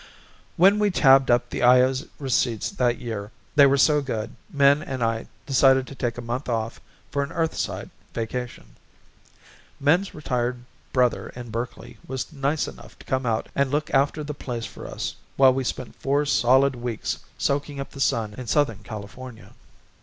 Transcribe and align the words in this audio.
When 0.57 0.79
we 0.79 0.89
tabbed 0.89 1.29
up 1.29 1.47
the 1.51 1.61
Io's 1.61 2.07
receipts 2.17 2.71
that 2.71 2.97
year 2.97 3.31
they 3.55 3.67
were 3.67 3.77
so 3.77 4.01
good 4.01 4.35
Min 4.49 4.81
and 4.81 5.03
I 5.03 5.27
decided 5.45 5.85
to 5.85 5.93
take 5.93 6.17
a 6.17 6.23
month 6.23 6.49
off 6.49 6.81
for 7.11 7.21
an 7.21 7.31
Earthside 7.31 7.91
vacation. 8.11 8.73
Min's 9.79 10.15
retired 10.15 10.63
brother 10.91 11.29
in 11.35 11.51
Berkeley 11.51 11.99
was 12.07 12.33
nice 12.33 12.67
enough 12.67 12.97
to 12.97 13.05
come 13.05 13.27
out 13.27 13.47
and 13.53 13.69
look 13.69 13.93
after 13.93 14.23
the 14.23 14.33
place 14.33 14.65
for 14.65 14.87
us 14.87 15.15
while 15.37 15.53
we 15.53 15.63
spent 15.63 15.95
four 16.01 16.25
solid 16.25 16.75
weeks 16.75 17.19
soaking 17.37 17.79
up 17.79 17.91
the 17.91 17.99
sun 18.01 18.33
in 18.35 18.47
Southern 18.47 18.79
California. 18.79 19.53